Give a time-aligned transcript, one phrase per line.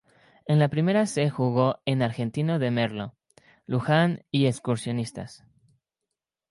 [0.47, 3.13] En la Primera C jugó en Argentino de Merlo,
[3.67, 5.43] Luján y Excursionistas.